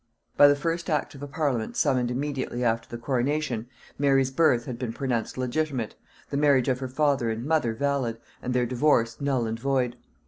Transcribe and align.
By 0.35 0.47
the 0.47 0.55
first 0.55 0.89
act 0.89 1.13
of 1.13 1.21
a 1.21 1.27
parliament 1.27 1.77
summoned 1.77 2.09
immediately 2.09 2.63
after 2.63 2.89
the 2.89 2.97
coronation, 2.99 3.67
Mary's 3.99 4.31
birth 4.31 4.65
had 4.65 4.79
been 4.79 4.91
pronounced 4.93 5.37
legitimate, 5.37 5.93
the 6.31 6.37
marriage 6.37 6.69
of 6.69 6.79
her 6.79 6.89
father 6.89 7.29
and 7.29 7.45
mother 7.45 7.75
valid, 7.75 8.17
and 8.41 8.55
their 8.55 8.65
divorce 8.65 9.21
null 9.21 9.45
and 9.45 9.59
void. 9.59 9.97